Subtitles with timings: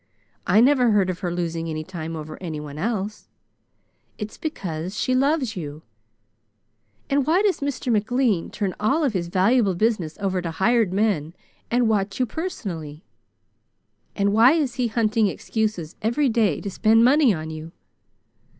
[0.47, 3.27] I never heard of her losing any time over anyone else.
[4.17, 5.83] It's because she loves you.
[7.07, 7.93] And why does Mr.
[7.93, 11.35] McLean turn all of his valuable business over to hired men
[11.69, 13.03] and watch you personally?
[14.15, 17.71] And why is he hunting excuses every day to spend money on you?